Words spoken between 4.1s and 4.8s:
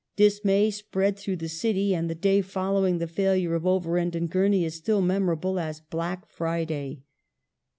& Gurney is